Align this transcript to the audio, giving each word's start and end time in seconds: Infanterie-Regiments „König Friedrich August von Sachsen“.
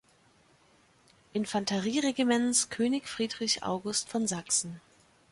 Infanterie-Regiments 1.33 2.71
„König 2.71 3.07
Friedrich 3.07 3.61
August 3.61 4.09
von 4.09 4.25
Sachsen“. 4.25 4.81